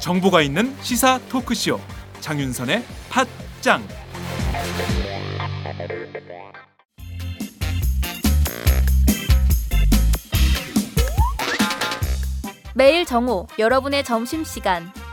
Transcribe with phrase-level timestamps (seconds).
[0.00, 1.78] 정보가 있는 시사 토크쇼
[2.20, 3.86] 장윤선의 팟짱.
[12.74, 14.90] 매일 정오 여러분의 점심시간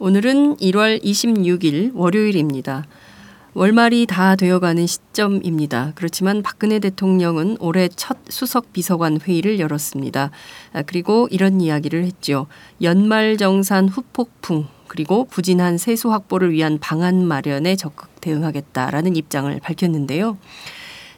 [0.00, 2.84] 오늘은 1월 26일 월요일입니다.
[3.54, 5.92] 월말이 다 되어가는 시점입니다.
[5.94, 10.32] 그렇지만 박근혜 대통령은 올해 첫 수석 비서관 회의를 열었습니다.
[10.72, 12.48] 아, 그리고 이런 이야기를 했죠.
[12.82, 20.36] 연말 정산 후폭풍 그리고 부진한 세수 확보를 위한 방안 마련에 적극 대응하겠다라는 입장을 밝혔는데요.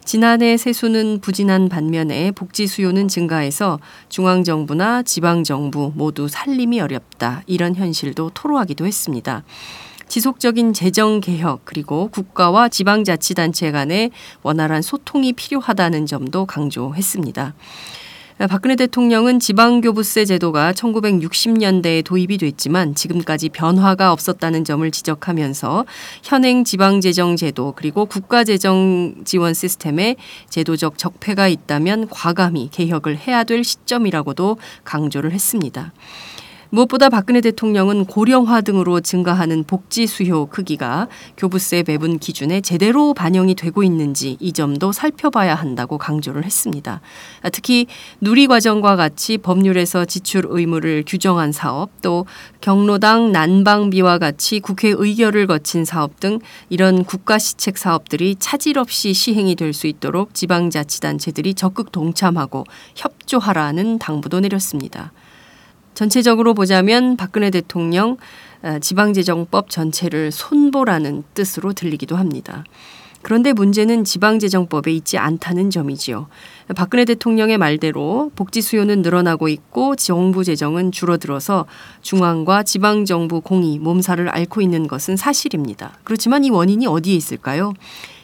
[0.07, 3.77] 지난해 세수는 부진한 반면에 복지 수요는 증가해서
[4.07, 7.43] 중앙정부나 지방정부 모두 살림이 어렵다.
[7.45, 9.43] 이런 현실도 토로하기도 했습니다.
[10.07, 14.11] 지속적인 재정 개혁 그리고 국가와 지방자치단체 간의
[14.43, 17.53] 원활한 소통이 필요하다는 점도 강조했습니다.
[18.45, 25.85] 박근혜 대통령은 지방교부세 제도가 1960년대에 도입이 됐지만 지금까지 변화가 없었다는 점을 지적하면서
[26.21, 30.17] 현행 지방재정 제도 그리고 국가재정 지원 시스템에
[30.49, 35.91] 제도적 적폐가 있다면 과감히 개혁을 해야 될 시점이라고도 강조를 했습니다.
[36.69, 41.07] 무엇보다 박근혜 대통령은 고령화 등으로 증가하는 복지 수요 크기가
[41.37, 46.99] 교부세 배분 기준에 제대로 반영이 되고 있는지 이 점도 살펴봐야 한다고 강조를 했습니다.
[47.53, 47.87] 특히
[48.19, 52.25] 누리과정과 같이 법률에서 지출 의무를 규정한 사업 또
[52.59, 56.39] 경로당 난방비와 같이 국회 의결을 거친 사업 등
[56.69, 64.39] 이런 국가 시책 사업들이 차질 없이 시행이 될 수 있도록 지방자치단체들이 적극 동참하고 협조하라는 당부도
[64.41, 65.11] 내렸습니다.
[65.97, 68.17] 전체적으로 보자면 박근혜 대통령
[68.61, 72.63] 아, 지방재정법 전체를 손보라는 뜻으로 들리기도 합니다.
[73.23, 76.27] 그런데 문제는 지방재정법에 있지 않다는 점이지요.
[76.75, 81.65] 박근혜 대통령의 말대로 복지 수요는 늘어나고 있고 정부 재정은 줄어들어서
[82.03, 85.97] 중앙과 지방 정부 공이 몸살을 앓고 있는 것은 사실입니다.
[86.03, 87.73] 그렇지만 이 원인이 어디에 있을까요?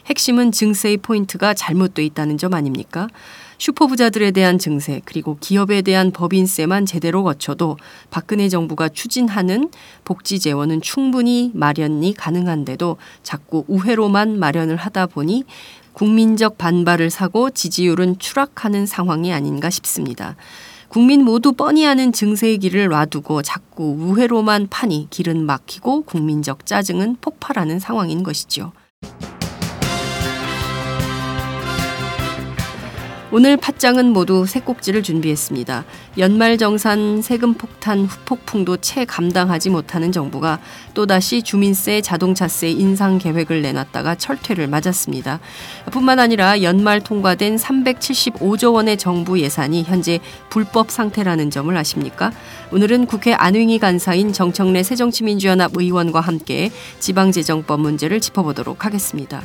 [0.06, 3.08] 핵심은 증세의 포인트가 잘못돼 있다는 점 아닙니까?
[3.58, 7.78] 슈퍼부자들에 대한 증세 그리고 기업에 대한 법인세만 제대로 거쳐도
[8.10, 9.70] 박근혜 정부가 추진하는
[10.04, 15.44] 복지 재원은 충분히 마련이 가능한데도 자꾸 우회로만 마련을 하다 보니
[15.92, 20.36] 국민적 반발을 사고 지지율은 추락하는 상황이 아닌가 싶습니다.
[20.88, 27.78] 국민 모두 뻔히 아는 증세의 길을 놔두고 자꾸 우회로만 파니 길은 막히고 국민적 짜증은 폭발하는
[27.80, 28.72] 상황인 것이죠.
[33.36, 35.84] 오늘 팟장은 모두 새 꼭지를 준비했습니다.
[36.18, 40.60] 연말정산 세금 폭탄 후폭풍도 채 감당하지 못하는 정부가
[40.94, 45.40] 또다시 주민세, 자동차세 인상 계획을 내놨다가 철퇴를 맞았습니다.
[45.90, 52.30] 뿐만 아니라 연말 통과된 375조 원의 정부 예산이 현재 불법 상태라는 점을 아십니까?
[52.70, 59.42] 오늘은 국회 안흥희 간사인 정청래 새정치민주연합 의원과 함께 지방재정법 문제를 짚어보도록 하겠습니다.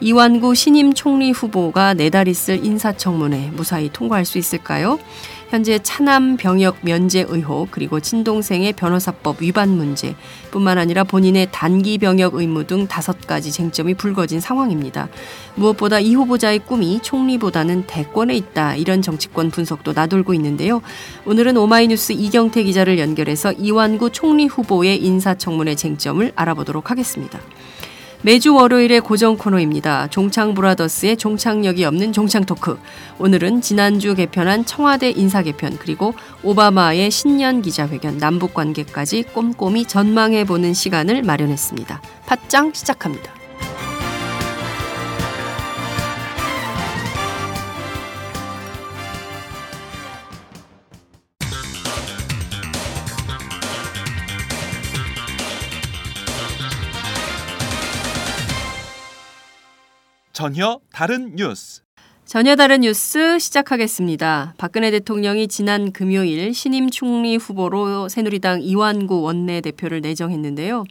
[0.00, 5.00] 이완구 신임 총리 후보가 내달 있을 인사청문회 무사히 통과할 수 있을까요?
[5.48, 10.14] 현재 차남 병역 면제 의혹 그리고 친동생의 변호사법 위반 문제
[10.52, 15.08] 뿐만 아니라 본인의 단기 병역 의무 등 다섯 가지 쟁점이 불거진 상황입니다.
[15.56, 20.80] 무엇보다 이 후보자의 꿈이 총리보다는 대권에 있다 이런 정치권 분석도 나돌고 있는데요.
[21.24, 27.40] 오늘은 오마이뉴스 이경태 기자를 연결해서 이완구 총리 후보의 인사청문회 쟁점을 알아보도록 하겠습니다.
[28.22, 30.08] 매주 월요일의 고정 코너입니다.
[30.08, 32.76] 종창 브라더스의 종착역이 없는 종창 토크.
[33.20, 40.74] 오늘은 지난주 개편한 청와대 인사 개편 그리고 오바마의 신년 기자회견 남북 관계까지 꼼꼼히 전망해 보는
[40.74, 42.02] 시간을 마련했습니다.
[42.26, 43.37] 팟짱 시작합니다.
[60.48, 61.82] 전혀 다른 뉴스.
[62.24, 64.54] 전혀 다른 뉴스 시작하겠습니다.
[64.56, 70.84] 박근혜 대통령이 지난 금요일 신임 총리 후보로 새누리당 이완구 원내대표를 내정했는데요.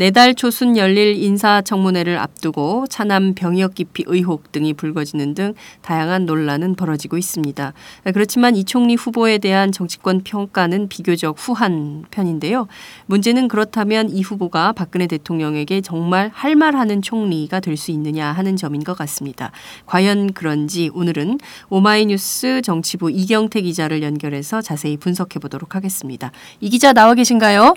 [0.00, 5.52] 내달 초순 열릴 인사청문회를 앞두고 차남 병역 기피 의혹 등이 불거지는 등
[5.82, 7.74] 다양한 논란은 벌어지고 있습니다.
[8.14, 12.66] 그렇지만 이 총리 후보에 대한 정치권 평가는 비교적 후한 편인데요.
[13.04, 18.82] 문제는 그렇다면 이 후보가 박근혜 대통령에게 정말 할 말하는 총리가 될 수 있느냐 하는 점인
[18.82, 19.52] 것 같습니다.
[19.84, 21.38] 과연 그런지 오늘은
[21.68, 26.32] 오마이뉴스 정치부 이경태 기자를 연결해서 자세히 분석해 보도록 하겠습니다.
[26.60, 27.74] 이 기자 나와 계신가요?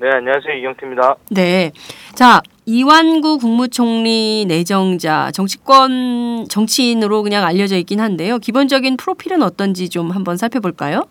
[0.00, 0.54] 네, 안녕하세요.
[0.54, 1.16] 이경태입니다.
[1.30, 1.72] 네.
[2.14, 8.38] 자, 이완구 국무총리 내정자 정치권 정치인으로 그냥 알려져 있긴 한데요.
[8.38, 11.02] 기본적인 프로필은 어떤지 좀 한번 살펴볼까요?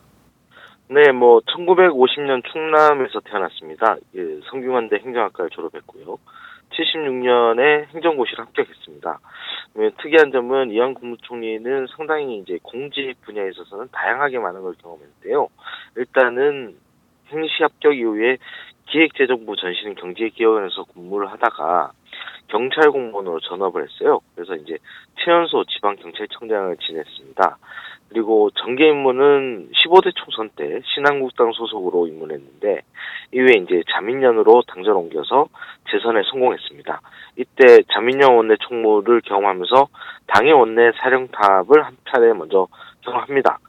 [0.88, 3.98] 네, 뭐 1950년 충남에서 태어났습니다.
[4.16, 6.18] 예, 성균관대 행정학과를 졸업했고요.
[6.72, 9.20] 76년에 행정고시를 합격했습니다.
[10.02, 15.48] 특이한 점은 이완 국무총리는 상당히 이제 공직 분야에 있어서는 다양하게 많은 걸 경험했는데요.
[15.96, 16.76] 일단은
[17.32, 18.38] 행시 합격 이후에
[18.90, 21.92] 기획재정부 전신 경제기획원에서 근무를 하다가
[22.48, 24.20] 경찰 공무원으로 전업을 했어요.
[24.36, 24.78] 그래서 이제
[25.24, 27.58] 최연소 지방경찰청장을 지냈습니다.
[28.10, 32.82] 그리고 정계 입문은 15대 총선 때 신한국당 소속으로 입문했는데
[33.32, 35.48] 이후에 이제 자민련으로 당전 옮겨서
[35.92, 37.02] 재선에 성공했습니다.
[37.38, 39.88] 이때 자민련 원내 총무를 경험하면서
[40.26, 42.68] 당의 원내 사령탑을 한 차례 먼저
[43.02, 43.60] 경험합니다.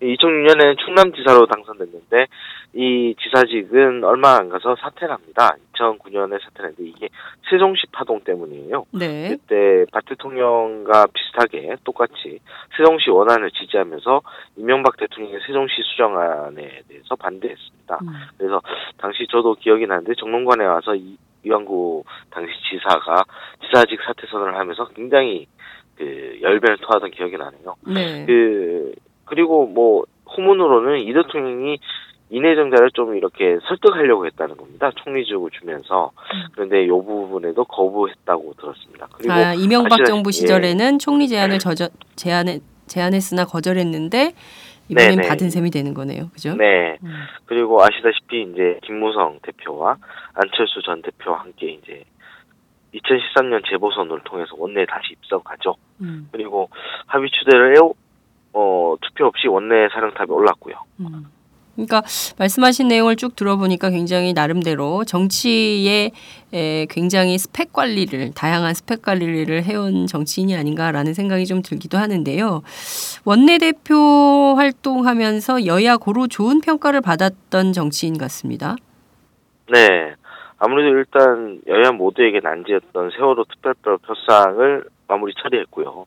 [0.00, 2.26] 2006년에 충남지사로 당선됐는데
[2.74, 5.56] 이 지사직은 얼마 안 가서 사퇴를 합니다.
[5.74, 7.08] 2009년에 사퇴를 했는데 이게
[7.50, 8.84] 세종시 파동 때문이에요.
[8.92, 9.28] 네.
[9.30, 12.38] 그때 박 대통령과 비슷하게 똑같이
[12.76, 14.22] 세종시 원안을 지지하면서
[14.56, 17.98] 이명박 대통령의 세종시 수정안에 대해서 반대했습니다.
[18.02, 18.08] 음.
[18.36, 18.60] 그래서
[18.98, 23.24] 당시 저도 기억이 나는데 정론관에 와서 이, 이완구 당시 지사가
[23.64, 25.46] 지사직 사퇴 선언을 하면서 굉장히
[25.96, 27.74] 그 열변을 토하던 기억이 나네요.
[27.86, 28.26] 네.
[28.26, 28.92] 그
[29.26, 31.78] 그리고 뭐 후문으로는 이 대통령이
[32.30, 34.90] 이내정자를 좀 이렇게 설득하려고 했다는 겁니다.
[34.96, 36.10] 총리직을 주면서
[36.52, 39.08] 그런데 이 부분에도 거부했다고 들었습니다.
[39.12, 40.32] 그리고 아, 이명박 정부 예.
[40.32, 44.32] 시절에는 총리 제안을 저저, 제안해, 제안했으나 거절했는데
[44.88, 45.28] 이번엔 네네.
[45.28, 46.30] 받은 셈이 되는 거네요.
[46.32, 46.54] 그죠?
[46.56, 47.12] 네 음.
[47.44, 49.96] 그리고 아시다시피 이제 김무성 대표와
[50.34, 52.04] 안철수 전 대표와 함께 이제
[52.94, 55.74] 2013년 재보선을 통해서 원내에 다시 입성하죠.
[56.00, 56.28] 음.
[56.32, 56.70] 그리고
[57.06, 57.94] 합의 추대를 해오
[58.58, 60.76] 어, 투표 없이 원내 사령탑에 올랐고요.
[61.00, 61.26] 음.
[61.74, 62.02] 그러니까
[62.38, 66.10] 말씀하신 내용을 쭉 들어보니까 굉장히 나름대로 정치에
[66.54, 72.62] 에, 굉장히 스펙 관리를 다양한 스펙 관리를 해온 정치인이 아닌가라는 생각이 좀 들기도 하는데요.
[73.26, 78.76] 원내대표 활동하면서 여야 고루 좋은 평가를 받았던 정치인 같습니다.
[79.70, 80.14] 네.
[80.58, 86.06] 아무래도 일단 여야 모두에게 난제였던 세월호 특별법 협상을 마무리 처리했고요.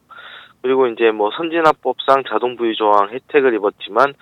[0.61, 4.13] 그리고 이제 뭐 선진화법상 자동 부의 조항 혜택을 입었지만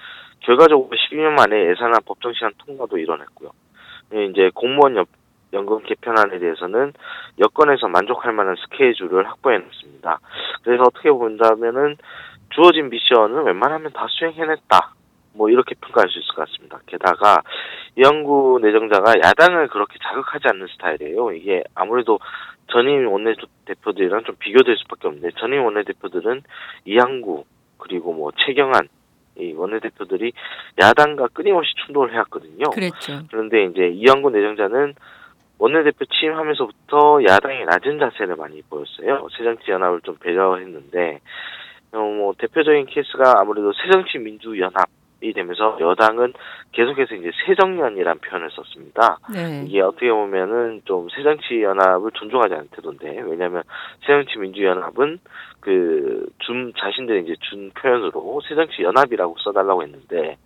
[0.41, 3.49] 결과적으로 12년 만에 예산안 법정 시한 통과도 이뤄냈고요.
[4.13, 5.05] 예, 이제 공무원 연-
[5.53, 6.93] 연금 개편안에 대해서는
[7.39, 10.19] 여건에서 만족할 만한 스케줄을 확보해냈습니다.
[10.63, 11.97] 그래서 어떻게 본다면은
[12.53, 14.93] 주어진 미션은 웬만하면 다 수행해냈다.
[15.33, 16.79] 뭐 이렇게 평가할 수 있을 것 같습니다.
[16.87, 17.41] 게다가
[17.95, 21.31] 이영구 내정자가 야당을 그렇게 자극하지 않는 스타일이에요.
[21.31, 22.19] 이게 아무래도
[22.68, 26.44] 전임 원내대표들이랑 좀 비교될 수밖에 없는데 전임 원내대표들은
[26.86, 27.45] 이양구
[27.78, 28.88] 그리고 뭐 최경환
[29.40, 30.33] 이 원내대표들이
[30.81, 32.71] 야당과 끊임없이 충돌을 해왔거든요.
[32.71, 33.21] 그랬죠.
[33.30, 34.95] 그런데 이제 이양구 내정자는
[35.59, 39.28] 원내대표 취임하면서부터 야당의 낮은 자세를 많이 보였어요.
[39.38, 41.19] 새정치연합을 좀 배려했는데
[41.94, 44.88] 어, 뭐 대표적인 케이스가 아무래도 새정치민주연합
[45.21, 46.33] 이 되면서 여당은
[46.74, 49.18] 계속해서 이제 새정연이라는 표현을 썼습니다.
[49.33, 49.64] 네.
[49.66, 53.64] 이게 어떻게 보면은 좀 새정치 연합을 존중하지 않는 태도인데 왜냐하면
[54.02, 55.19] 새정치 민주연합은
[55.59, 60.37] 그 준 자신들의 이제 준 표현으로 새정치 연합이라고 써달라고 했는데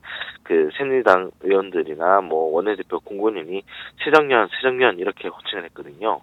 [0.41, 3.62] 그 새누리당 의원들이나 뭐 원내대표 공군인이
[4.03, 6.22] 새정연 새정연 이렇게 호칭을 했거든요.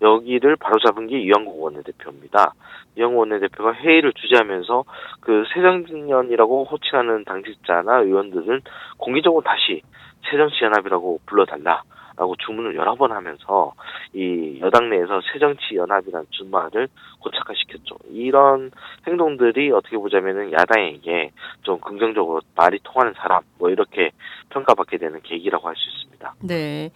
[0.00, 2.54] 여기를 바로잡은 게 이영국 원내대표입니다.
[2.96, 4.84] 이영국 원내대표가 회의를 주재하면서
[5.20, 8.62] 그 새정연이라고 호칭하는 당직자나 의원들은
[8.98, 9.82] 공개적으로 다시
[10.28, 11.82] 새정치 연합이라고 불러달라
[12.16, 13.72] 라고 주문을 여러 번 하면서
[14.12, 16.88] 이 여당 내에서 새정치 연합이라는 준말을
[17.20, 17.96] 고착화시켰죠.
[18.10, 18.70] 이런
[19.06, 21.30] 행동들이 어떻게 보자면은 야당에게
[21.62, 24.10] 좀 긍정적으로 말이 통하는 사람 뭐 이렇게
[24.50, 26.34] 평가받게 되는 계기라고 할 수 있습니다.
[26.40, 26.90] 네.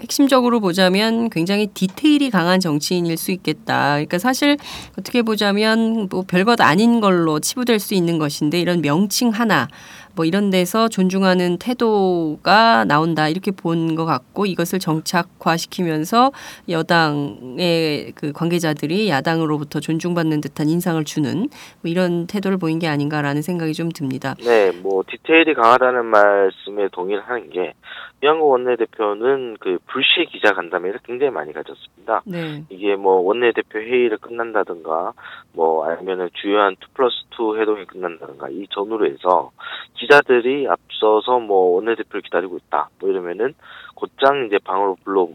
[0.00, 3.92] 핵심적으로 보자면 굉장히 디테일이 강한 정치인일 수 있겠다.
[3.92, 4.56] 그러니까 사실
[4.98, 9.68] 어떻게 보자면 뭐 별것 아닌 걸로 치부될 수 있는 것인데 이런 명칭 하나
[10.16, 16.32] 뭐 이런 데서 존중하는 태도가 나온다 이렇게 본 것 같고 이것을 정착화시키면서
[16.68, 21.48] 여당의 그 관계자들이 야당으로부터 존중받는 듯한 인상을 주는
[21.82, 24.34] 뭐 이런 태도를 보인 게 아닌가라는 생각이 좀 듭니다.
[24.44, 27.74] 네, 뭐 디테일이 강하다는 말씀에 동의를 하는 게
[28.22, 32.22] 이한국 원내대표는 그 불시 기자 간담회를 굉장히 많이 가졌습니다.
[32.24, 32.64] 네.
[32.70, 35.12] 이게 뭐 원내대표 회의를 끝난다든가
[35.52, 39.50] 뭐 아니면은 주요한 2 플러스 2 회동이 끝난다든가 이 전후로 해서
[39.94, 43.54] 기자들이 앞서서 뭐 원내대표를 기다리고 있다 뭐 이러면은
[43.94, 45.28] 곧장 이제 방으로 불러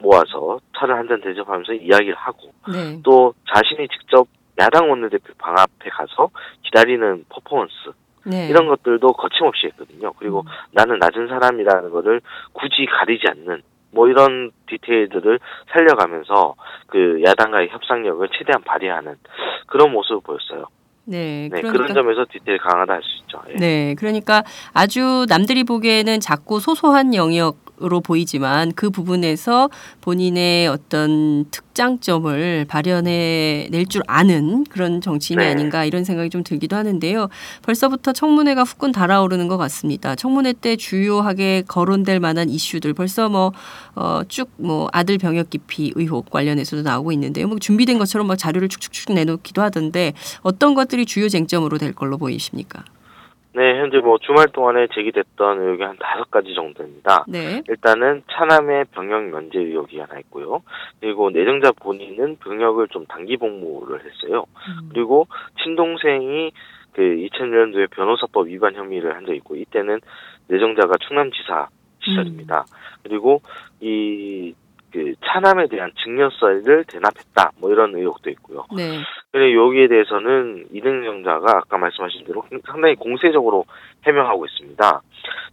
[0.00, 3.00] 모아서 차를 한 잔 대접하면서 이야기를 하고 네.
[3.02, 4.26] 또 자신이 직접
[4.58, 6.28] 야당 원내대표 방 앞에 가서
[6.62, 7.72] 기다리는 퍼포먼스
[8.24, 8.48] 네.
[8.48, 10.12] 이런 것들도 거침없이 했거든요.
[10.18, 10.52] 그리고 음.
[10.72, 12.20] 나는 낮은 사람이라는 거를
[12.52, 13.62] 굳이 가리지 않는
[13.92, 15.40] 뭐 이런 디테일들을
[15.72, 16.54] 살려가면서
[16.86, 19.16] 그 야당과의 협상력을 최대한 발휘하는
[19.66, 20.66] 그런 모습을 보였어요.
[21.04, 21.48] 네.
[21.50, 23.42] 네, 그러니까 그런 점에서 디테일 강하다 할 수 있죠.
[23.48, 23.54] 예.
[23.54, 29.70] 네, 그러니까 아주 남들이 보기에는 작고 소소한 영역 으로 보이지만 그 부분에서
[30.00, 35.50] 본인의 어떤 특장점을 발현해 낼 줄 아는 그런 정치인이 네.
[35.50, 37.28] 아닌가 이런 생각이 좀 들기도 하는데요.
[37.62, 40.14] 벌써부터 청문회가 후끈 달아오르는 것 같습니다.
[40.14, 43.52] 청문회 때 주요하게 거론될 만한 이슈들 벌써 뭐
[44.28, 47.48] 쭉뭐 아들 병역 기피 의혹 관련해서도 나오고 있는데요.
[47.48, 52.84] 뭐 준비된 것처럼 막 자료를 축축축 내놓기도 하던데 어떤 것들이 주요 쟁점으로 될 걸로 보이십니까?
[53.52, 57.24] 네, 현재 뭐 주말 동안에 제기됐던 의혹이 한 다섯 가지 정도입니다.
[57.26, 57.62] 네.
[57.68, 60.62] 일단은 차남의 병역 면제 의혹이 하나 있고요.
[61.00, 64.44] 그리고 내정자 본인은 병역을 좀 단기 복무를 했어요.
[64.68, 64.90] 음.
[64.92, 65.26] 그리고
[65.62, 66.52] 친동생이
[66.92, 70.00] 그 2000년도에 변호사법 위반 혐의를 한 적이 있고 이때는
[70.48, 71.68] 내정자가 충남지사
[72.02, 72.64] 시절입니다.
[73.02, 73.42] 그리고
[73.80, 74.54] 이
[74.92, 78.66] 그 차남에 대한 증여세를 대납했다 뭐 이런 의혹도 있고요.
[78.76, 78.98] 네.
[79.32, 83.64] 그리고 여기에 대해서는 이등정자가 아까 말씀하신 대로 상당히 공세적으로
[84.04, 85.02] 해명하고 있습니다.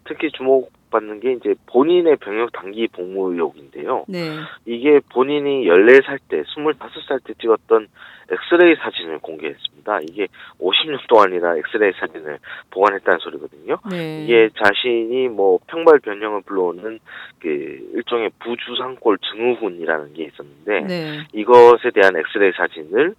[0.06, 4.06] 특히 주목 받는 게 이제 본인의 병역 단기 복무 의혹인데요.
[4.08, 4.20] 네.
[4.66, 7.88] 이게 본인이 14살 때, 25살 때 찍었던
[8.30, 10.00] 엑스레이 사진을 공개했습니다.
[10.10, 10.28] 이게
[10.60, 12.40] 50년 동안이나 엑스레이 사진을
[12.72, 13.78] 보관했다는 소리거든요.
[13.90, 14.24] 네.
[14.24, 17.00] 이게 자신이 뭐 평발 변형을 불러오는
[17.40, 17.48] 그
[17.94, 21.28] 일종의 부주상골 증후군이라는 게 있었는데 네.
[21.34, 23.16] 이것에 대한 엑스레이 사진을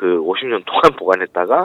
[0.00, 1.64] 그 50년 동안 보관했다가 야,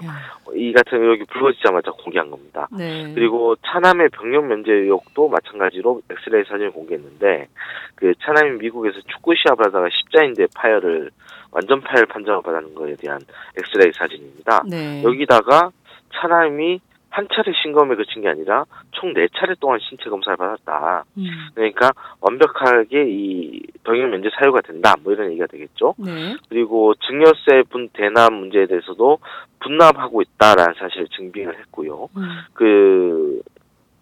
[0.54, 2.68] 이 같은 의혹이 불거지자마자 공개한 겁니다.
[2.78, 3.14] 네.
[3.16, 7.48] 그리고 차남의 병역 면제 의혹도 마찬가지로 엑스레이 사진을 공개했는데
[7.96, 11.12] 그 차남이 미국에서 축구 시합을 하다가 십자인대 파열을
[11.52, 13.22] 완전 파열 판정을 받은 거에 대한
[13.58, 14.64] 엑스레이 사진입니다.
[14.70, 15.02] 네.
[15.04, 15.72] 여기다가
[16.14, 16.82] 차남이
[17.16, 21.06] 한 차례 신검에 그친 게 아니라 총 네 차례 동안 신체 검사를 받았다.
[21.18, 21.24] 음.
[21.56, 24.96] 그러니까 완벽하게 이 병역 면제 사유가 된다.
[25.02, 25.96] 뭐 이런 얘기가 되겠죠.
[25.98, 26.36] 네.
[26.50, 29.20] 그리고 증여세 분 대납 문제에 대해서도
[29.62, 32.10] 분납하고 있다라는 사실을 증빙을 했고요.
[32.18, 32.40] 음.
[32.54, 33.42] 그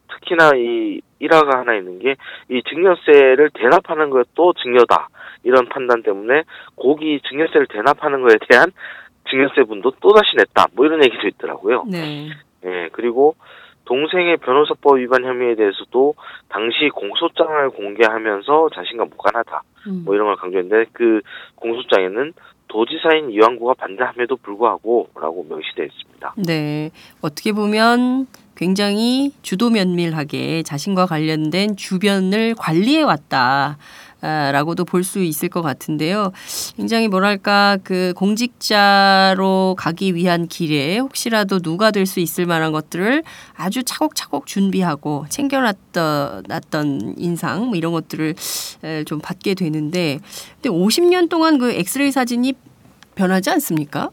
[0.10, 2.16] 특히나 이 일화가 하나 있는 게
[2.50, 5.10] 이 증여세를 대납하는 것도 증여다
[5.44, 6.44] 이런 판단 때문에
[6.76, 8.72] 고기 증여세를 대납하는 것에 대한
[9.30, 11.86] 증여세 분도 또 다시 냈다 뭐 이런 얘기도 있더라고요.
[11.90, 12.30] 네.
[12.66, 13.36] 예 그리고
[13.86, 16.16] 동생의 변호사법 위반 혐의에 대해서도
[16.50, 20.04] 당시 공소장을 공개하면서 자신과 무관하다 음.
[20.06, 21.22] 뭐 이런 걸 강조했는데 그
[21.56, 22.34] 공소장에는
[22.70, 26.34] 도지사인 이왕구가 반대함에도 불구하고라고 명시되어 있습니다.
[26.38, 26.90] 네.
[27.22, 33.78] 어떻게 보면 굉장히 주도 면밀하게 자신과 관련된 주변을 관리해 왔다.
[34.24, 36.32] 아, 라고도 볼 수 있을 것 같은데요.
[36.78, 43.24] 굉장히 뭐랄까 그 공직자로 가기 위한 길에 혹시라도 누가 될 수 있을 만한 것들을
[43.56, 48.36] 아주 차곡차곡 준비하고 챙겨놨던 놨던 인상 뭐 이런 것들을
[48.84, 50.20] 에, 좀 받게 되는데
[50.62, 52.54] 근데 50년 동안 그 엑스레이 사진이
[53.16, 54.10] 변하지 않습니까?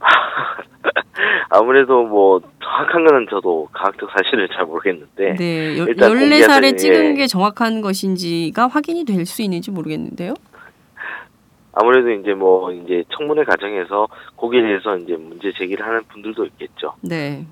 [1.50, 7.04] 아무래도 뭐 정확한 거는 저도 과학적 사실을 잘 모르겠는데 네, 열- 일단 14살에 공개하더니, 찍은
[7.10, 7.14] 예.
[7.14, 10.34] 게 정확한 것인지가 확인이 될 수 있는지 모르겠는데요.
[11.72, 16.94] 아무래도 이제 뭐 이제 청문회 과정에서 거기에 대해서 이제 문제 제기를 하는 분들도 있겠죠.
[17.02, 17.46] 네.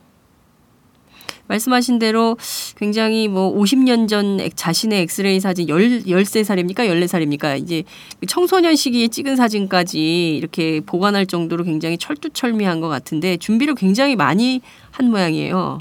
[1.49, 2.37] 말씀하신 대로
[2.77, 6.77] 굉장히 뭐 50년 전 엑- 자신의 엑스레이 사진 10, 13살입니까?
[6.89, 7.59] 14살입니까?
[7.59, 7.83] 이제
[8.21, 14.61] 그 청소년 시기에 찍은 사진까지 이렇게 보관할 정도로 굉장히 철두철미한 것 같은데 준비를 굉장히 많이
[14.93, 15.79] 한 모양이에요.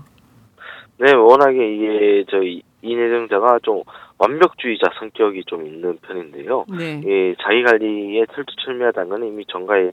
[0.99, 3.83] 네, 워낙에 이게 저희 이내정자가 좀
[4.17, 6.65] 완벽주의자 성격이 좀 있는 편인데요.
[6.69, 7.01] 네.
[7.05, 9.91] 이 자기 관리에 철두철미하다는 건 이미 전가에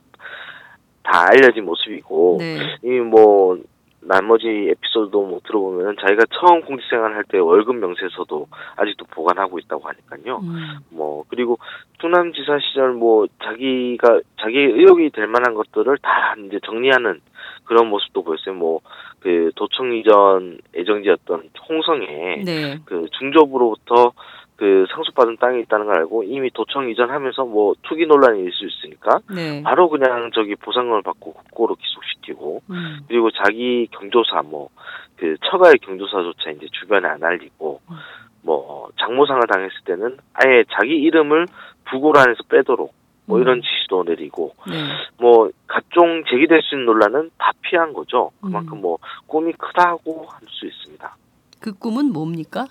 [1.03, 2.57] 다 알려진 모습이고 네.
[2.83, 3.59] 이뭐
[4.07, 10.39] 나머지 에피소드도 뭐 들어보면 자기가 처음 공직생활 할 때 월급 명세서도 아직도 보관하고 있다고 하니까요.
[10.43, 11.57] 음, 뭐 그리고
[11.99, 17.21] 충남지사 시절 뭐 자기가 자기 의혹이 될 만한 것들을 다 이제 정리하는
[17.65, 18.55] 그런 모습도 보였어요.
[18.55, 18.81] 뭐
[19.25, 22.79] 그 도청 이전 애정지였던 홍성에 네.
[22.85, 24.13] 그 중조부로부터
[24.55, 29.19] 그 상속받은 땅이 있다는 걸 알고 이미 도청 이전하면서 뭐 투기 논란이 있을 수 있으니까
[29.33, 29.61] 네.
[29.63, 32.99] 바로 그냥 저기 보상금을 받고 국고로 기속시키고 음.
[33.07, 34.69] 그리고 자기 경조사 뭐
[35.17, 37.95] 그 처가의 경조사조차 이제 주변에 안 알리고 음.
[38.41, 41.47] 뭐 장모상을 당했을 때는 아예 자기 이름을
[41.85, 42.93] 부고란에서 빼도록
[43.25, 43.41] 뭐 음.
[43.41, 44.73] 이런 지시도 내리고 네.
[45.17, 48.31] 뭐 각종 제기될 수 있는 논란은 다 피한 거죠.
[48.41, 48.81] 그만큼 음.
[48.81, 51.17] 뭐 꿈이 크다고 할 수 있습니다.
[51.59, 52.67] 그 꿈은 뭡니까?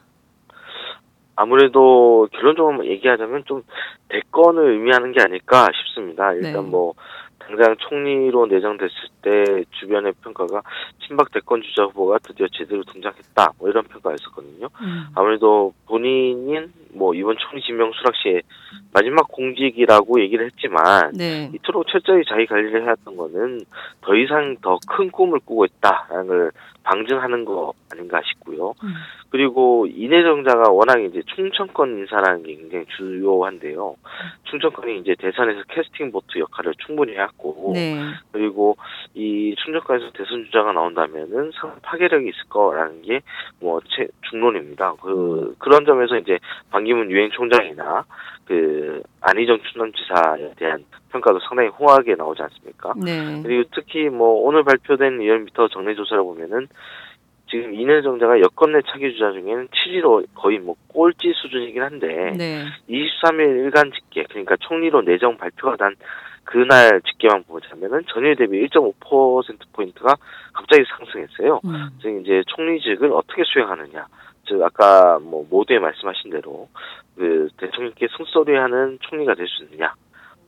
[1.37, 3.62] 아무래도 결론적으로 얘기하자면 좀
[4.09, 6.33] 대권을 의미하는 게 아닐까 싶습니다.
[6.35, 6.61] 일단 네.
[6.71, 6.95] 뭐
[7.38, 10.62] 당장 총리로 내정됐을 때 주변의 평가가
[11.07, 14.69] 친박 대권 주자 후보가 드디어 제대로 등장했다 뭐 이런 평가가 있었거든요.
[14.81, 15.07] 음.
[15.14, 18.41] 아무래도 본인인 뭐 이번 총리 지명 수락 시에
[18.95, 21.50] 마지막 공직이라고 얘기를 했지만 네.
[21.55, 23.61] 이토록 철저히 자기 관리를 해왔던 거는
[24.00, 26.50] 더 이상 더 큰 꿈을 꾸고 있다라는 걸
[26.85, 28.75] 방증하는 거 아닌가 싶고요.
[28.83, 28.95] 음.
[29.31, 33.97] 그리고 이내정자가 워낙 이제 충청권 인사라는 게 굉장히 주요한데요.
[34.45, 37.97] 충청권이 이제 대선에서 캐스팅 보트 역할을 충분히 해왔고, 네.
[38.31, 38.76] 그리고
[39.14, 43.21] 이 충청권에서 대선 주자가 나온다면은 상 파괴력이 있을 거라는 게
[43.61, 43.81] 뭐
[44.31, 44.95] 중론입니다.
[45.00, 46.38] 그 그런 점에서 이제
[46.71, 48.05] 반기문 유엔 총장이나
[48.46, 52.92] 그 안희정 충남지사에 대한 평가도 상당히 후하게 나오지 않습니까?
[52.96, 53.42] 네.
[53.42, 56.68] 그리고 특히 뭐 오늘 발표된 리얼미터 정례 조사를 보면은
[57.50, 62.64] 지금 이 내정자가 여권 내 차기 주자 중에는 7위로 거의 뭐 꼴찌 수준이긴 한데 네.
[62.88, 65.94] 23일 일간 집계 그러니까 총리로 내정 발표가 난
[66.44, 70.14] 그날 집계만 보자면은 전일 대비 1.5% 포인트가
[70.52, 71.60] 갑자기 상승했어요.
[71.64, 71.90] 음.
[72.00, 74.06] 즉 이제 총리직을 어떻게 수행하느냐.
[74.46, 76.68] 즉 아까 뭐 모두에 말씀하신 대로
[77.16, 79.94] 그 대통령께 승소리하는 총리가 될 수 있느냐.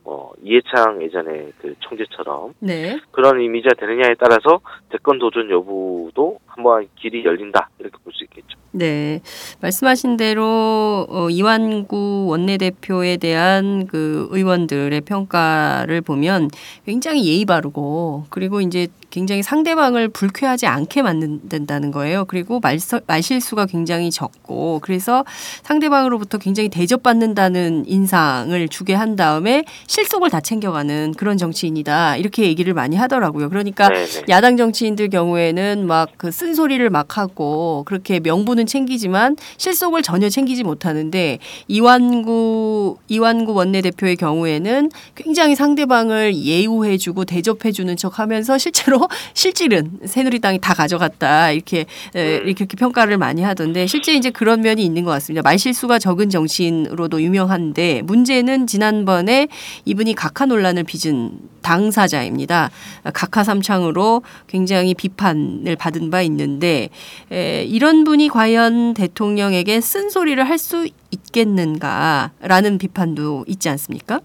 [0.09, 2.97] 어 이해창 예전에 그 총재처럼 네.
[3.11, 8.57] 그런 이미지가 되느냐에 따라서 대권 도전 여부도 한번 길이 열린다 이렇게 볼 수 있겠죠.
[8.71, 9.19] 네.
[9.61, 16.51] 말씀하신 대로 어, 이완구 원내대표에 대한 그 의원들의 평가를 보면
[16.85, 22.25] 굉장히 예의 바르고 그리고 이제 굉장히 상대방을 불쾌하지 않게 만든다는 거예요.
[22.25, 22.77] 그리고 말,
[23.07, 25.23] 말실수가 굉장히 적고 그래서
[25.63, 32.17] 상대방으로부터 굉장히 대접받는다는 인상을 주게 한 다음에 실속을 다 챙겨가는 그런 정치인이다.
[32.17, 33.49] 이렇게 얘기를 많이 하더라고요.
[33.49, 34.25] 그러니까 네네.
[34.29, 41.39] 야당 정치인들 경우에는 막 그 쓴소리를 막 하고 그렇게 명분은 챙기지만 실속을 전혀 챙기지 못하는데
[41.67, 51.85] 이완구 이완구 원내대표의 경우에는 굉장히 상대방을 예우해주고 대접해주는 척하면서 실제로 실질은 새누리당이 다 가져갔다 이렇게
[52.15, 55.41] 에, 이렇게 평가를 많이 하던데 실제 이제 그런 면이 있는 것 같습니다.
[55.41, 59.47] 말실수가 적은 정치인으로도 유명한데 문제는 지난번에
[59.85, 62.69] 이분이 각하 논란을 빚은 당사자입니다.
[63.13, 66.89] 각하 삼창으로 굉장히 비판을 받은 바 있는데
[67.31, 74.19] 에, 이런 분이 과연 대통령에게 쓴소리를 할 수 있겠는가라는 비판도 있지 않습니까?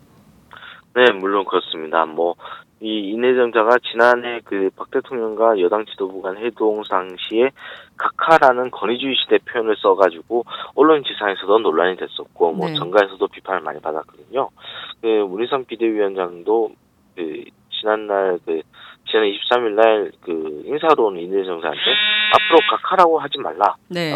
[0.95, 2.07] 네, 물론 그렇습니다.
[2.07, 2.35] 뭐,
[2.83, 7.51] 이 이내정자가 지난해 그 박 대통령과 여당 지도부 간 회동상 시에
[7.97, 12.75] 각하라는 권위주의 시대 표현을 써가지고 언론 지상에서도 논란이 됐었고, 뭐 네.
[12.75, 14.49] 정가에서도 비판을 많이 받았거든요.
[15.01, 16.73] 그 문희선 비대위원장도
[17.15, 18.63] 그 지난날 그
[19.09, 21.81] 지난 23일 날 그 인사로 온 이내정자한테
[22.35, 24.13] 앞으로 각하라고 하지 말라라고 네.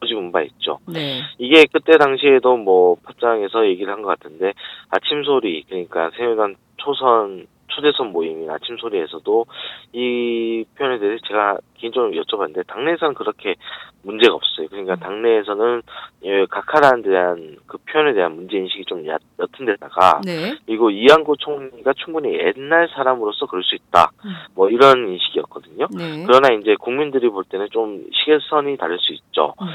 [0.00, 0.78] 꼬집은 바 있죠.
[0.88, 1.20] 네.
[1.38, 4.52] 이게 그때 당시에도 뭐 팟장에서 얘기를 한 것 같은데
[4.90, 9.46] 아침 소리 그러니까 새누리당 초선 초대선 모임인 아침 소리에서도
[9.92, 13.54] 이 표현에 대해서 제가 개인적으로 여쭤봤는데 당내에서는 그렇게
[14.02, 14.68] 문제가 없어요.
[14.68, 15.82] 그러니까 당내에서는
[16.24, 20.56] 예, 각하라는 대한 그 표현에 대한 문제 인식이 좀 얕, 옅은 데다가 네.
[20.66, 24.10] 그리고 이한구 총리가 충분히 옛날 사람으로서 그럴 수 있다.
[24.24, 24.30] 음.
[24.54, 25.88] 뭐 이런 인식이었거든요.
[25.96, 26.24] 네.
[26.26, 29.54] 그러나 이제 국민들이 볼 때는 좀 시계선이 다를 수 있죠.
[29.60, 29.66] 음.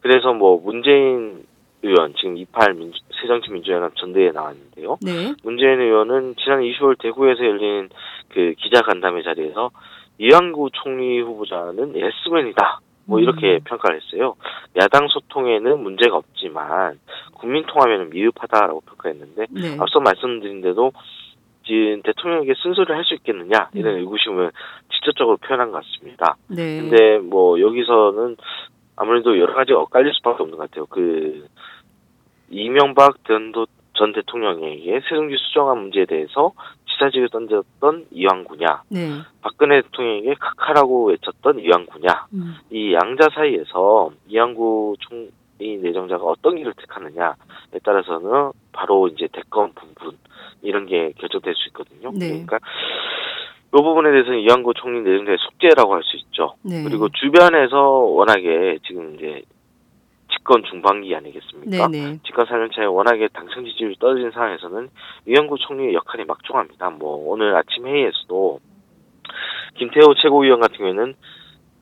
[0.00, 1.44] 그래서 뭐 문재인
[1.84, 4.98] 의원 지금 28 민주, 새정치민주연합 전대에 나왔는데요.
[5.02, 5.34] 네.
[5.42, 7.88] 문재인 의원은 지난 20월 대구에서 열린
[8.30, 9.70] 그 기자 간담회 자리에서
[10.18, 12.80] 이완구 총리 후보자는 예스맨이다.
[13.06, 13.60] 뭐 이렇게 음.
[13.64, 14.34] 평가를 했어요.
[14.80, 16.98] 야당 소통에는 문제가 없지만
[17.34, 19.76] 국민 통합에는 미흡하다라고 평가했는데 네.
[19.78, 20.92] 앞서 말씀드린 대로
[21.66, 23.98] 지금 대통령에게 쓴소리를 할 수 있겠느냐 이런 음.
[24.00, 24.50] 의구심을
[24.90, 26.36] 직접적으로 표현한 것 같습니다.
[26.48, 26.80] 네.
[26.80, 28.36] 근데 뭐 여기서는
[28.96, 30.86] 아무래도 여러 가지 엇갈릴 수밖에 없는 것 같아요.
[30.86, 31.46] 그
[32.50, 36.52] 이명박 전, 도- 전 대통령에게 세종지 수정안 문제에 대해서
[36.94, 39.08] 지사직을 던졌던 이왕구냐, 네.
[39.40, 42.54] 박근혜 대통령에게 각하라고 외쳤던 이왕구냐, 음.
[42.70, 47.34] 이 양자 사이에서 이왕구 총리 내정자가 어떤 길을 택하느냐에
[47.82, 50.16] 따라서는 바로 이제 대권 부분
[50.62, 52.10] 이런 게 결정될 수 있거든요.
[52.12, 52.28] 네.
[52.28, 52.58] 그러니까
[53.82, 56.54] 부분에 대해서는 이완구 총리 내정자의 숙제라고 할 수 있죠.
[56.62, 56.82] 네.
[56.84, 59.42] 그리고 주변에서 워낙에 지금 이제
[60.30, 61.88] 집권 중반기 아니겠습니까?
[61.88, 62.18] 네네.
[62.24, 64.90] 집권 4년차에 워낙에 당선 지지율이 떨어진 상황에서는
[65.26, 66.90] 이완구 총리의 역할이 막중합니다.
[66.90, 68.60] 뭐 오늘 아침 회의에서도
[69.76, 71.14] 김태호 최고위원 같은 경우에는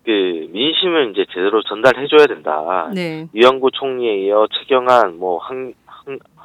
[0.05, 0.11] 그
[0.51, 2.91] 민심을 이제 제대로 전달해줘야 된다.
[2.95, 3.27] 네.
[3.35, 5.73] 이완구 총리에 이어 최경환, 뭐 황,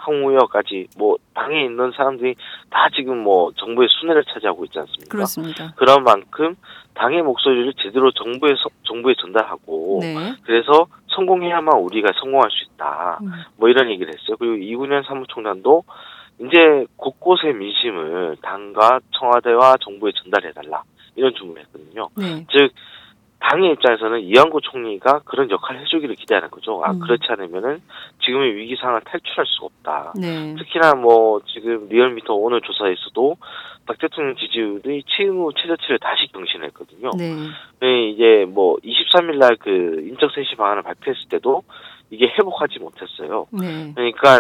[0.08, 2.36] 황, 황우여까지 뭐 당에 있는 사람들이
[2.70, 5.10] 다 지금 뭐 정부의 순회를 차지하고 있지 않습니까?
[5.10, 5.74] 그렇습니다.
[5.76, 6.56] 그런 만큼
[6.93, 10.34] 당의 목소리를 제대로 정부에 서- 정부에 전달하고 네.
[10.43, 13.20] 그래서 성공해야만 우리가 성공할 수 있다.
[13.22, 13.32] 음.
[13.58, 14.36] 뭐 이런 얘기를 했어요.
[14.39, 15.84] 그리고 이군현 사무총장도
[16.39, 20.84] 이제 곳곳의 민심을 당과 청와대와 정부에 전달해달라
[21.15, 22.10] 이런 주문을 했거든요.
[22.15, 22.46] 네.
[22.52, 22.72] 즉
[23.39, 26.82] 당의 입장에서는 이완구 총리가 그런 역할을 해주기를 기대하는 거죠.
[26.84, 27.00] 아 음.
[27.00, 27.82] 그렇지 않으면은
[28.26, 30.13] 지금의 위기 상황을 탈출할 수가 없다.
[30.19, 30.56] 네.
[30.58, 33.38] 특히나 뭐 지금 리얼미터 오늘 조사에서도
[33.86, 37.12] 박 대통령 지지율이 최후 최저치를 다시 경신했거든요.
[37.17, 37.36] 네.
[37.80, 41.63] 네, 이제 뭐 23일 날 그 인적 쇄신 방안을 발표했을 때도
[42.10, 43.47] 이게 회복하지 못했어요.
[43.52, 43.91] 네.
[43.95, 44.39] 그러니까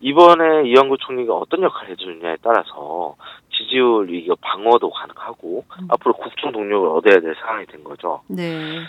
[0.00, 3.16] 이번에 이완구 총리가 어떤 역할을 해주느냐에 따라서
[3.50, 5.88] 지지율 위기 방어도 가능하고 음.
[5.90, 8.22] 앞으로 국정 동력을 얻어야 될 상황이 된 거죠.
[8.28, 8.80] 네.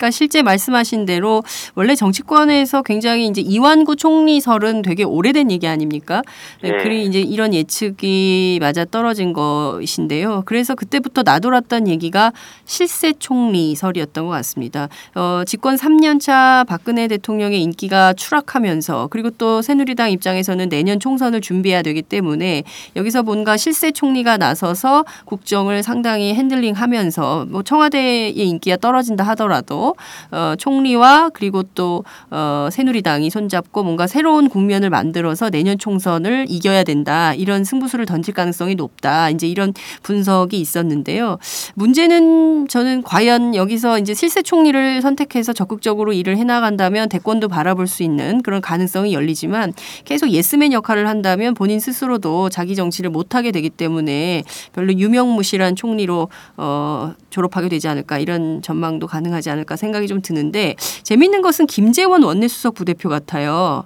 [0.00, 1.42] 그러니까 실제 말씀하신 대로
[1.74, 6.22] 원래 정치권에서 굉장히 이제 이완구 총리설은 되게 오래된 얘기 아닙니까?
[6.62, 6.82] 네, 네.
[6.82, 10.42] 그리 이제 이런 예측이 맞아 떨어진 것인데요.
[10.46, 12.32] 그래서 그때부터 나돌았던 얘기가
[12.64, 14.88] 실세 총리설이었던 것 같습니다.
[15.14, 22.00] 어, 집권 3년차 박근혜 대통령의 인기가 추락하면서 그리고 또 새누리당 입장에서는 내년 총선을 준비해야 되기
[22.00, 22.62] 때문에
[22.96, 29.89] 여기서 뭔가 실세 총리가 나서서 국정을 상당히 핸들링하면서 뭐 청와대의 인기가 떨어진다 하더라도
[30.30, 37.34] 어, 총리와 그리고 또 어, 새누리당이 손잡고 뭔가 새로운 국면을 만들어서 내년 총선을 이겨야 된다
[37.34, 39.72] 이런 승부수를 던질 가능성이 높다 이제 이런
[40.02, 41.38] 분석이 있었는데요.
[41.74, 48.42] 문제는 저는 과연 여기서 이제 실세 총리를 선택해서 적극적으로 일을 해나간다면 대권도 바라볼 수 있는
[48.42, 49.72] 그런 가능성이 열리지만
[50.04, 57.14] 계속 예스맨 역할을 한다면 본인 스스로도 자기 정치를 못하게 되기 때문에 별로 유명무실한 총리로 어,
[57.30, 63.08] 졸업하게 되지 않을까 이런 전망도 가능하지 않을까 생각이 좀 드는데 재밌는 것은 김재원 원내수석 부대표
[63.08, 63.84] 같아요.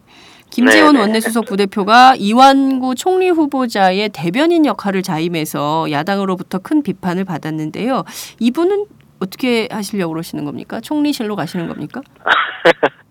[0.51, 1.01] 김재원 네네.
[1.01, 8.05] 원내수석 부대표가 이완구 총리 후보자의 대변인 역할을 자임해서 야당으로부터 큰 비판을 받았는데요.
[8.39, 8.87] 이분은
[9.19, 10.81] 어떻게 하시려고 그러시는 겁니까?
[10.81, 12.03] 총리실로 가시는 겁니까?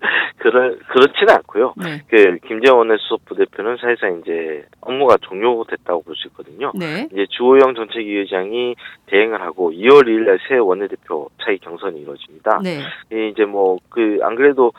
[0.43, 1.73] 그럴 그렇지는 않고요.
[1.77, 2.01] 네.
[2.09, 6.71] 그 김재원 원내수석 부 대표는 사실상 이제 업무가 종료됐다고 볼 수 있거든요.
[6.75, 7.07] 네.
[7.11, 8.75] 이제 주호영 정책위 의장이
[9.07, 12.59] 대행을 하고 2월 2일 날 새 원내대표 차기 경선이 이루어집니다.
[12.63, 12.79] 네.
[13.13, 14.73] 예, 이제 뭐 그 안 그래도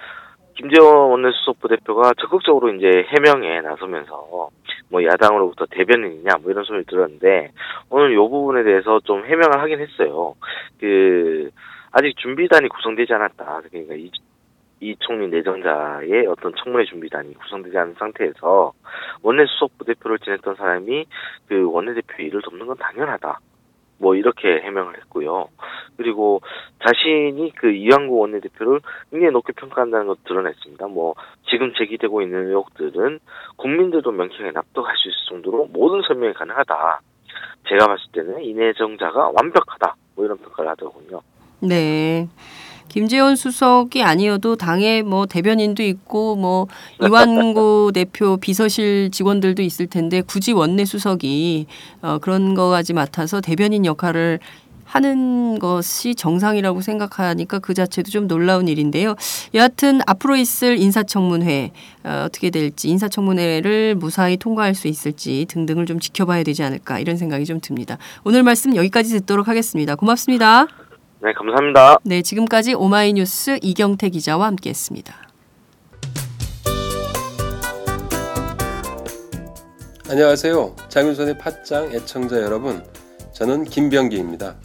[0.57, 4.51] 김재원 원내수석 부 대표가 적극적으로 이제 해명에 나서면서
[4.91, 7.51] 뭐 야당으로부터 대변인이냐 뭐 이런 소리를 들었는데
[7.91, 10.35] 오늘 이 부분에 대해서 좀 해명을 하긴 했어요.
[10.79, 11.51] 그
[11.91, 13.63] 아직 준비단이 구성되지 않았다.
[13.71, 14.11] 그러니까 이,
[14.85, 18.75] 이 총리 내정자의 어떤 청문회 준비단이 구성되지 않은 상태에서
[19.23, 21.07] 원내 수석 부대표를 지냈던 사람이
[21.49, 23.41] 그 원내대표 일을 돕는 건 당연하다.
[23.97, 25.49] 뭐 이렇게 해명을 했고요.
[25.97, 26.43] 그리고
[26.85, 30.87] 자신이 그 이완구 원내대표를 굉장히 높게 평가한다는 것도 드러냈습니다.
[30.89, 31.15] 뭐
[31.49, 33.21] 지금 제기되고 있는 의혹들은
[33.57, 37.01] 국민들도 명쾌하게 납득할 수 있을 정도로 모든 설명이 가능하다.
[37.71, 39.95] 제가 봤을 때는 이 내정자가 완벽하다.
[40.17, 41.23] 뭐 이런 평가를 하더군요.
[41.61, 42.29] 네.
[42.89, 46.69] 김재원 수석이 아니어도 당에 뭐 대변인도 있고 뭐
[47.03, 51.67] 이완구 대표 비서실 직원들도 있을 텐데 굳이 원내 수석이
[52.03, 54.39] 어 그런 거까지 맡아서 대변인 역할을
[54.95, 59.17] 하는 것이 정상이라고 생각하니까 그 자체도 좀 놀라운 일인데요.
[59.53, 61.73] 여하튼 앞으로 있을 인사청문회
[62.05, 67.45] 어, 어떻게 될지 인사청문회를 무사히 통과할 수 있을지 등등을 좀 지켜봐야 되지 않을까 이런 생각이
[67.45, 67.99] 좀 듭니다.
[68.23, 69.97] 오늘 말씀 여기까지 듣도록 하겠습니다.
[69.97, 70.84] 고맙습니다.
[71.25, 71.97] 네, 감사합니다.
[72.03, 75.15] 네, 지금까지 오마이뉴스 이경태 기자와 함께했습니다.
[80.11, 80.77] 안녕하세요.
[80.91, 82.85] 장윤선의 팟짱 애청자 여러분.
[83.33, 84.57] 저는 김병기입니다.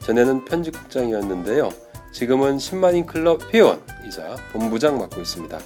[0.00, 1.70] 전에는 편집국장이었는데요.
[2.12, 5.58] 지금은 10만인 클럽 회원이자 본부장 맡고 있습니다.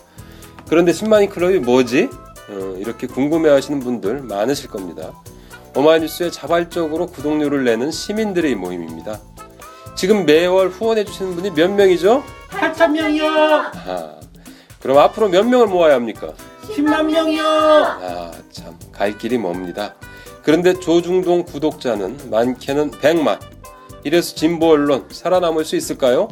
[0.68, 2.08] 그런데 10만인 클럽이 뭐지?
[2.50, 5.12] 어, 이렇게 궁금해 하시는 분들 많으실 겁니다.
[5.74, 9.18] 오마이뉴스에 자발적으로 구독료를 내는 시민들의 모임입니다.
[9.96, 12.22] 지금 매월 후원해 주시는 분이 몇 명이죠?
[12.50, 13.26] 8천 명이요.
[13.28, 14.20] 아,
[14.80, 16.32] 그럼 앞으로 몇 명을 모아야 합니까?
[16.62, 17.42] 10만 명이요.
[17.42, 19.94] 아, 참, 갈 길이 멉니다.
[20.42, 23.38] 그런데 조중동 구독자는 많게는 100만.
[24.04, 26.28] 이래서 진보 언론 살아남을 수 있을까요?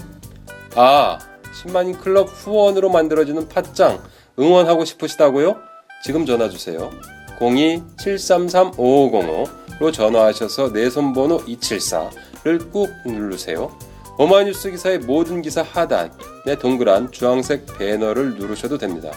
[0.77, 1.19] 아,
[1.63, 4.03] 10만인 클럽 후원으로 만들어지는 팟짱
[4.39, 5.57] 응원하고 싶으시다고요?
[6.05, 6.91] 지금 전화 주세요.
[7.39, 12.11] 02-733-5505 전화하셔서 내 손번호 274
[12.45, 13.77] 를꾹 누르세요.
[14.19, 19.11] 오마이뉴스 기사의 모든 기사 하단에 동그란 주황색 배너를 누르셔도 됩니다.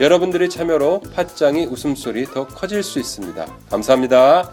[0.00, 3.46] 여러분들의 참여로 팟짱이 웃음소리 더 커질 수 있습니다.
[3.70, 4.52] 감사합니다.